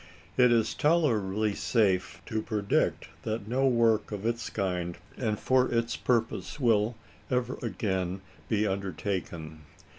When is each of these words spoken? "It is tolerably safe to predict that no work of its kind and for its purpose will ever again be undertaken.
"It 0.35 0.51
is 0.51 0.73
tolerably 0.73 1.53
safe 1.53 2.23
to 2.25 2.41
predict 2.41 3.09
that 3.21 3.47
no 3.47 3.67
work 3.67 4.11
of 4.11 4.25
its 4.25 4.49
kind 4.49 4.97
and 5.15 5.37
for 5.39 5.71
its 5.71 5.95
purpose 5.95 6.59
will 6.59 6.95
ever 7.29 7.59
again 7.61 8.21
be 8.49 8.65
undertaken. 8.65 9.59